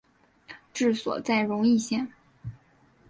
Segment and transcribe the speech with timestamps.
[0.73, 2.11] 治所在荣懿县。